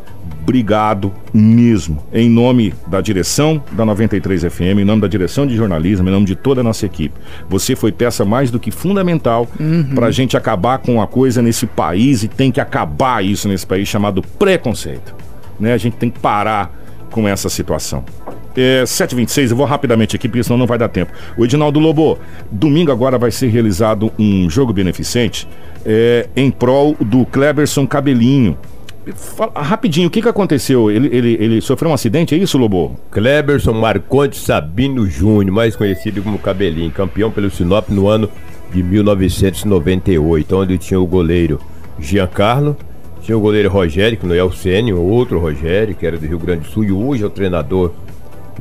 [0.49, 2.03] obrigado mesmo.
[2.11, 6.25] Em nome da direção da 93 FM, em nome da direção de jornalismo, em nome
[6.25, 7.15] de toda a nossa equipe.
[7.47, 9.47] Você foi peça mais do que fundamental
[9.93, 13.65] para a gente acabar com uma coisa nesse país e tem que acabar isso nesse
[13.65, 15.15] país chamado preconceito.
[15.59, 15.73] Né?
[15.73, 16.75] A gente tem que parar
[17.11, 18.03] com essa situação.
[18.57, 21.11] É, 7h26, eu vou rapidamente aqui, porque senão não vai dar tempo.
[21.37, 22.17] O Edinaldo Lobo,
[22.51, 25.47] domingo agora vai ser realizado um jogo beneficente
[25.85, 28.57] é, em prol do Kleberson Cabelinho.
[29.55, 30.91] Rapidinho, o que, que aconteceu?
[30.91, 32.99] Ele, ele, ele sofreu um acidente, é isso, Lobo?
[33.11, 38.29] Cleberson Marconte Sabino Júnior, mais conhecido como Cabelinho, campeão pelo Sinop no ano
[38.71, 41.59] de 1998, onde tinha o goleiro
[41.99, 42.77] Giancarlo,
[43.21, 46.39] tinha o goleiro Rogério, que não é o Sênio, outro Rogério, que era do Rio
[46.39, 47.93] Grande do Sul, e hoje é o treinador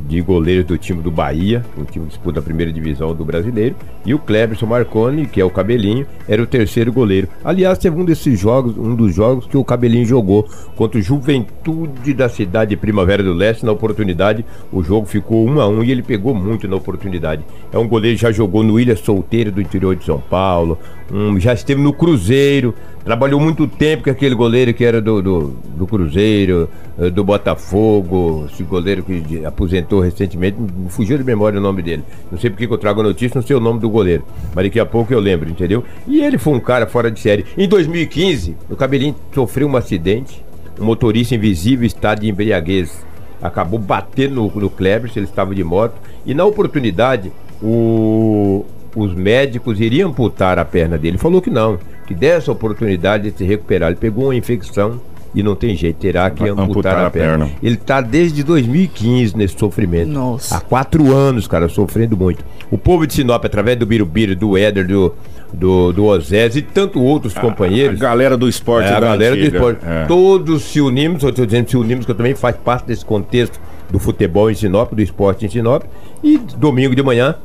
[0.07, 3.75] de goleiros do time do Bahia, um time que disputa a primeira divisão do brasileiro,
[4.05, 7.27] e o Cleberson Marconi, que é o Cabelinho, era o terceiro goleiro.
[7.43, 12.13] Aliás, teve um desses jogos, um dos jogos que o Cabelinho jogou contra o Juventude
[12.13, 13.65] da cidade de Primavera do Leste.
[13.65, 17.43] Na oportunidade, o jogo ficou um a um e ele pegou muito na oportunidade.
[17.71, 20.77] É um goleiro que já jogou no Ilha Solteiro do interior de São Paulo,
[21.11, 25.47] um, já esteve no Cruzeiro, trabalhou muito tempo com aquele goleiro que era do, do,
[25.75, 29.45] do Cruzeiro, eh, do Botafogo, esse goleiro que de-
[29.89, 32.03] aposentou recentemente, me fugiu de memória o nome dele.
[32.31, 34.23] Não sei porque que eu trago a notícia, não sei o nome do goleiro,
[34.53, 35.83] mas daqui a pouco eu lembro, entendeu?
[36.07, 37.45] E ele foi um cara fora de série.
[37.57, 40.43] Em 2015, o Cabelinho sofreu um acidente,
[40.79, 43.03] um motorista invisível, estado de embriaguez,
[43.41, 49.79] acabou batendo no, no Kleber, ele estava de moto, e na oportunidade, o, os médicos
[49.81, 51.11] iriam amputar a perna dele.
[51.11, 53.89] Ele falou que não, que dessa oportunidade de se recuperar.
[53.89, 54.99] Ele pegou uma infecção
[55.33, 57.45] e não tem jeito, terá que amputar, amputar a, a perna.
[57.45, 57.51] perna.
[57.61, 60.09] Ele tá desde 2015 nesse sofrimento.
[60.09, 60.57] Nossa.
[60.57, 62.43] Há quatro anos, cara, sofrendo muito.
[62.71, 65.13] O povo de Sinop, através do Birubiru, do Éder, do,
[65.53, 67.99] do, do Osés e tanto outros companheiros.
[68.01, 69.79] A galera do esporte É, a galera do antiga, esporte.
[69.85, 70.05] é.
[70.05, 73.59] Todos se unimos, eu estou dizendo se unimos, que eu também faço parte desse contexto
[73.89, 75.83] do futebol em Sinop, do esporte em Sinop.
[76.23, 77.35] E domingo de manhã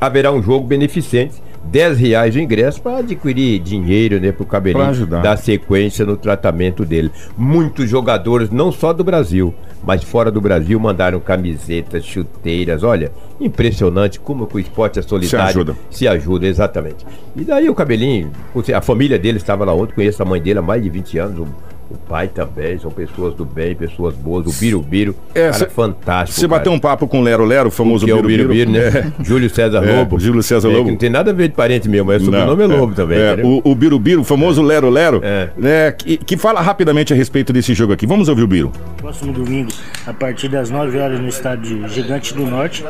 [0.00, 1.34] haverá um jogo beneficente.
[1.64, 6.84] 10 reais o ingresso para adquirir dinheiro né, para o cabelinho dar sequência no tratamento
[6.84, 7.10] dele.
[7.36, 12.82] Muitos jogadores, não só do Brasil, mas fora do Brasil, mandaram camisetas, chuteiras.
[12.82, 15.48] Olha, impressionante como que o esporte é solidário.
[15.48, 15.76] ajuda.
[15.90, 17.06] Se ajuda, exatamente.
[17.36, 18.30] E daí o cabelinho,
[18.74, 21.48] a família dele estava lá ontem, conheço a mãe dele há mais de 20 anos.
[21.90, 24.46] O, o pai também, são pessoas do bem, pessoas boas.
[24.46, 26.38] O Birubiru, É, cara, cê- fantástico.
[26.40, 28.48] Você bateu um papo com o Lero Lero, o famoso que é o Birubiru.
[28.48, 29.12] Birubiru, né?
[29.20, 29.24] É.
[29.24, 30.18] Júlio César É, Lobo.
[30.18, 30.84] Júlio César É, Lobo.
[30.86, 33.18] que não tem nada a ver de parente meu, mas o sobrenome é Lobo também.
[33.18, 35.50] é, o, o Birubiru, o famoso Lero Lero, É.
[35.56, 38.06] né, que, que fala rapidamente a respeito desse jogo aqui.
[38.06, 38.72] Vamos ouvir o Biro.
[38.96, 39.70] Próximo domingo,
[40.06, 42.84] a partir das 9 horas no estádio Gigante do Norte.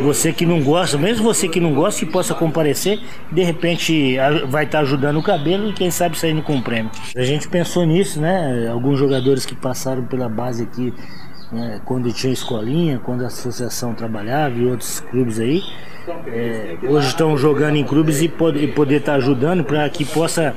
[0.00, 2.98] Você que não gosta, mesmo você que não gosta, que possa comparecer,
[3.30, 4.16] de repente
[4.48, 6.90] vai estar ajudando o cabelo e quem sabe saindo com um prêmio.
[7.16, 8.39] A gente pensou nisso, né?
[8.70, 10.92] Alguns jogadores que passaram pela base aqui,
[11.52, 15.62] né, quando tinha escolinha, quando a associação trabalhava e outros clubes aí.
[16.26, 20.54] é, hoje estão jogando em clubes e pod- e poder estar ajudando para que possa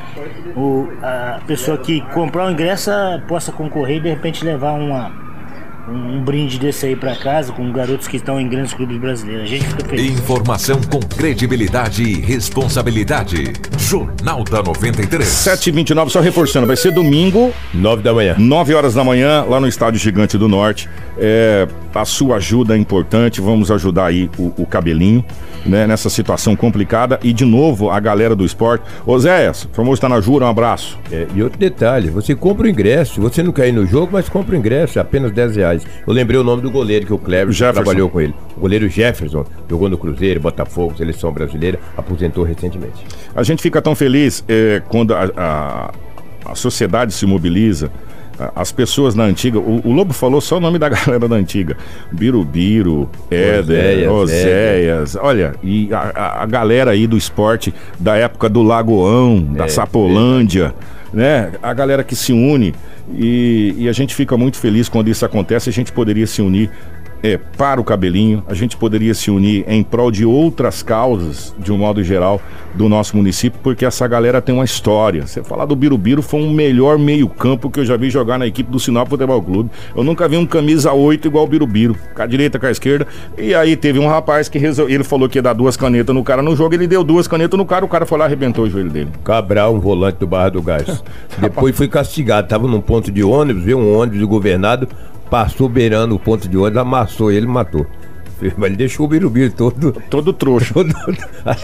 [0.56, 2.89] o, a pessoa que comprar o ingresso
[3.28, 5.12] possa concorrer e de repente levar uma,
[5.88, 9.43] um, um brinde desse aí para casa com garotos que estão em grandes clubes brasileiros.
[9.43, 10.19] A gente fica feliz.
[10.19, 13.54] Informação com credibilidade e responsabilidade.
[13.78, 15.28] Jornal da 93.
[15.28, 18.36] 7h29, só reforçando, vai ser domingo, 9 da manhã.
[18.38, 20.89] 9 horas da manhã, lá no Estádio Gigante do Norte.
[21.17, 25.24] É, a sua ajuda é importante, vamos ajudar aí o, o cabelinho,
[25.65, 27.19] né, nessa situação complicada.
[27.22, 28.84] E de novo, a galera do esporte.
[29.06, 30.98] Oséias, famoso tá na Jura, um abraço.
[31.12, 34.30] É, e outro detalhe, você compra o ingresso, você não quer ir no jogo, mas
[34.30, 35.73] compra o ingresso, é apenas 10 reais.
[36.06, 38.34] Eu lembrei o nome do goleiro que o Cleber trabalhou com ele.
[38.58, 43.06] O goleiro Jefferson, jogou no Cruzeiro, Botafogo, seleção brasileira, aposentou recentemente.
[43.36, 45.92] A gente fica tão feliz é, quando a, a,
[46.52, 47.90] a sociedade se mobiliza.
[48.56, 51.78] As pessoas na antiga, o, o Lobo falou só o nome da galera da antiga:
[52.12, 55.16] Birubiru, Éder, Oséias.
[55.16, 60.74] Olha, e a, a- galera aí do esporte da época do Lagoão, da É, Sapolândia,
[61.13, 61.52] né?
[61.62, 62.73] A galera que se une.
[63.13, 65.69] E, e a gente fica muito feliz quando isso acontece.
[65.69, 66.71] A gente poderia se unir
[67.24, 71.72] é, para o cabelinho, a gente poderia se unir em prol de outras causas, de
[71.72, 72.42] um modo geral,
[72.74, 75.26] do nosso município, porque essa galera tem uma história.
[75.26, 78.70] Você falar do Birubiru foi o melhor meio-campo que eu já vi jogar na equipe
[78.70, 79.70] do Sinal Futebol Clube.
[79.96, 83.08] Eu nunca vi um camisa 8 igual o Birubiru, com a direita, com a esquerda.
[83.38, 84.90] E aí teve um rapaz que resol...
[84.90, 87.58] ele falou que ia dar duas canetas no cara no jogo, ele deu duas canetas
[87.58, 89.10] no cara, o cara foi lá e arrebentou o joelho dele.
[89.24, 91.02] Cabral, um volante do Barra do Gás.
[91.40, 94.90] Depois foi castigado, tava num ponto de ônibus, viu um ônibus do governado,
[95.34, 97.88] passou beirando o ponto de ônibus, amassou ele e matou.
[98.56, 99.91] Mas ele deixou o Birubiru todo.
[100.08, 100.72] Todo trouxa.
[100.76, 100.93] Todo,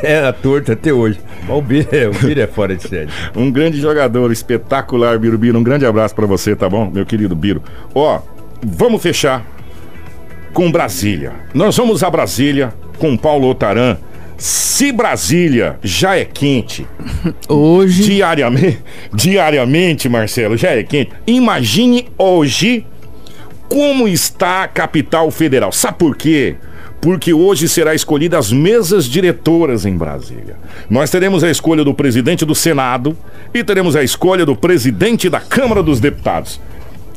[0.01, 1.19] é a torta até hoje.
[1.47, 3.11] Mas o Biro é, o Biro é fora de série.
[3.35, 5.59] Um grande jogador, espetacular, Birubiru.
[5.59, 7.61] Um grande abraço para você, tá bom, meu querido Biro?
[7.93, 8.21] Ó,
[8.65, 9.45] vamos fechar
[10.51, 11.33] com Brasília.
[11.53, 13.97] Nós vamos a Brasília com Paulo Otaran.
[14.35, 16.87] Se Brasília já é quente
[17.47, 18.79] hoje diariamente,
[19.13, 21.11] diariamente, Marcelo, já é quente.
[21.27, 22.83] Imagine hoje
[23.69, 25.71] como está a capital federal.
[25.71, 26.55] Sabe por quê?
[26.99, 30.57] Porque hoje será escolhida as mesas diretoras em Brasília.
[30.89, 33.15] Nós teremos a escolha do presidente do Senado
[33.53, 36.59] e teremos a escolha do presidente da Câmara dos Deputados.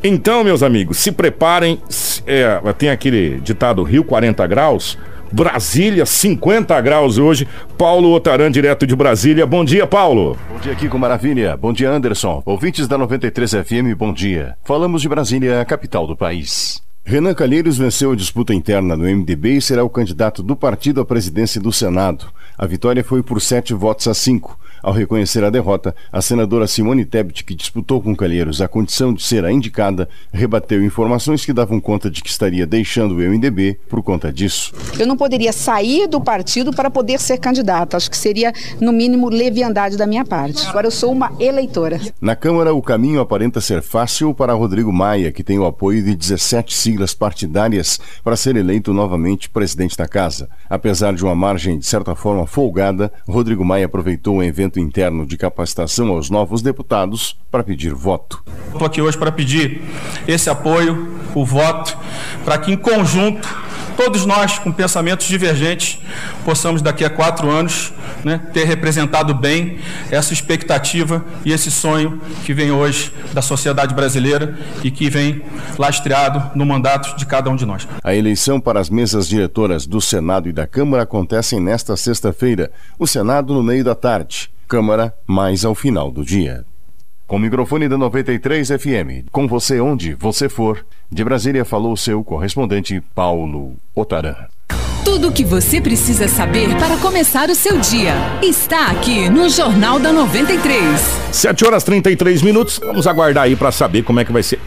[0.04, 1.80] Então, meus amigos, se preparem.
[2.26, 4.98] É, tem aquele ditado Rio 40 graus.
[5.32, 7.48] Brasília, 50 graus hoje.
[7.78, 9.46] Paulo Otaran, direto de Brasília.
[9.46, 10.36] Bom dia, Paulo.
[10.50, 11.56] Bom dia, Kiko Maravilha.
[11.56, 12.42] Bom dia, Anderson.
[12.44, 14.56] Ouvintes da 93 FM, bom dia.
[14.62, 16.82] Falamos de Brasília, a capital do país.
[17.04, 21.04] Renan Calheiros venceu a disputa interna no MDB e será o candidato do partido à
[21.04, 22.26] presidência do Senado.
[22.56, 24.58] A vitória foi por sete votos a cinco.
[24.82, 29.22] Ao reconhecer a derrota, a senadora Simone Tebet, que disputou com Calheiros a condição de
[29.22, 34.02] ser a indicada, rebateu informações que davam conta de que estaria deixando o MDB por
[34.02, 34.74] conta disso.
[34.98, 37.96] Eu não poderia sair do partido para poder ser candidata.
[37.96, 40.66] Acho que seria, no mínimo, leviandade da minha parte.
[40.66, 42.00] Agora eu sou uma eleitora.
[42.20, 46.14] Na Câmara, o caminho aparenta ser fácil para Rodrigo Maia, que tem o apoio de
[46.14, 50.48] 17 siglas partidárias para ser eleito novamente presidente da Casa.
[50.68, 55.36] Apesar de uma margem de certa forma folgada, Rodrigo Maia aproveitou um evento interno de
[55.36, 58.42] capacitação aos novos deputados para pedir voto.
[58.72, 59.82] Estou aqui hoje para pedir
[60.26, 61.96] esse apoio, o voto,
[62.44, 63.48] para que em conjunto
[63.96, 65.98] todos nós com pensamentos divergentes
[66.44, 67.92] possamos daqui a quatro anos
[68.24, 69.78] né, ter representado bem
[70.10, 75.42] essa expectativa e esse sonho que vem hoje da sociedade brasileira e que vem
[75.78, 77.86] lastreado no mandato de cada um de nós.
[78.02, 82.70] A eleição para as mesas diretoras do Senado e da Câmara acontecem nesta sexta-feira.
[82.98, 84.50] O Senado no meio da tarde.
[84.72, 86.64] Câmara mais ao final do dia.
[87.26, 92.24] Com o microfone da 93 FM, com você onde você for, de Brasília falou seu
[92.24, 94.34] correspondente Paulo Otaran.
[95.04, 99.98] Tudo o que você precisa saber para começar o seu dia está aqui no Jornal
[99.98, 100.98] da 93.
[101.30, 102.80] 7 horas 33 minutos.
[102.82, 104.58] Vamos aguardar aí para saber como é que vai ser.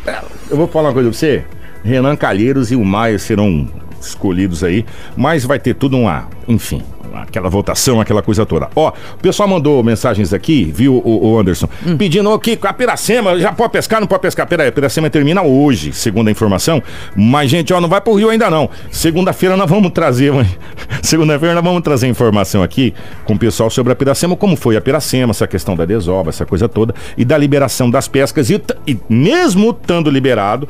[0.52, 1.44] Eu vou falar uma coisa pra você.
[1.84, 3.68] Renan Calheiros e o Maia serão
[4.00, 4.86] escolhidos aí,
[5.18, 6.84] mas vai ter tudo uma, enfim,
[7.24, 8.70] aquela votação, aquela coisa toda.
[8.76, 11.98] Ó, o pessoal mandou mensagens aqui, viu, o, o Anderson, hum.
[11.98, 14.48] pedindo aqui a Piracema, já pode pescar, não pode pescar?
[14.48, 16.82] Peraí, a Piracema termina hoje, segundo a informação,
[17.16, 18.70] mas, gente, ó, não vai pro Rio ainda não.
[18.92, 20.32] Segunda-feira nós vamos trazer,
[21.02, 22.94] segunda-feira nós vamos trazer informação aqui
[23.26, 26.46] com o pessoal sobre a Piracema, como foi a Piracema, essa questão da desova, essa
[26.46, 30.68] coisa toda, e da liberação das pescas, e, e mesmo estando liberado,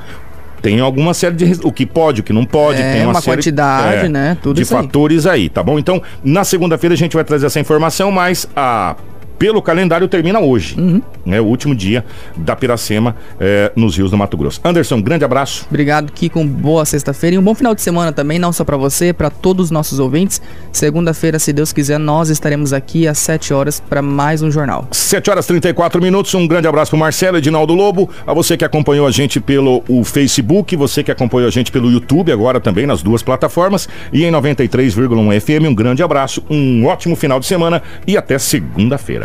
[0.65, 1.59] tem alguma série de.
[1.63, 2.81] O que pode, o que não pode.
[2.81, 4.35] É, tem uma, uma série, quantidade, é, né?
[4.41, 5.41] Tudo de fatores aí.
[5.41, 5.77] aí, tá bom?
[5.77, 8.95] Então, na segunda-feira a gente vai trazer essa informação, mas a
[9.37, 10.79] pelo calendário, termina hoje.
[10.79, 11.01] Uhum.
[11.27, 14.61] É o último dia da Piracema é, nos rios do Mato Grosso.
[14.63, 15.65] Anderson, grande abraço.
[15.69, 16.43] Obrigado, Kiko.
[16.43, 19.65] Boa sexta-feira e um bom final de semana também, não só para você, para todos
[19.65, 20.41] os nossos ouvintes.
[20.71, 24.87] Segunda-feira, se Deus quiser, nós estaremos aqui às 7 horas para mais um jornal.
[24.91, 26.33] 7 horas e 34 minutos.
[26.33, 30.03] Um grande abraço pro Marcelo Edinaldo Lobo, a você que acompanhou a gente pelo o
[30.03, 34.31] Facebook, você que acompanhou a gente pelo YouTube, agora também nas duas plataformas, e em
[34.31, 35.69] 93,1 FM.
[35.69, 39.24] Um grande abraço, um ótimo final de semana e até segunda-feira.